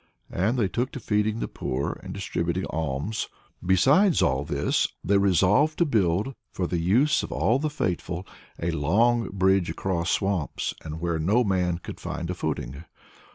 [0.31, 3.27] And they took to feeding the poor and distributing alms.
[3.63, 8.25] Besides all this, they resolved to build, for the use of all the faithful,
[8.59, 12.83] a long bridge across swamps and where no man could find a footing.